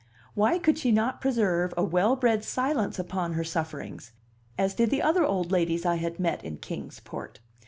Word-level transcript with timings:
Why 0.33 0.57
could 0.57 0.79
she 0.79 0.91
not 0.91 1.21
preserve 1.21 1.75
a 1.77 1.83
well 1.83 2.15
bred 2.15 2.43
silence 2.43 2.97
upon 2.97 3.33
her 3.33 3.43
sufferings, 3.43 4.13
as 4.57 4.73
did 4.73 4.89
the 4.89 5.03
other 5.03 5.23
old 5.23 5.51
ladies 5.51 5.85
I 5.85 5.97
had 5.97 6.19
met 6.19 6.43
in 6.43 6.57
Kings 6.57 6.99
Port? 6.99 7.39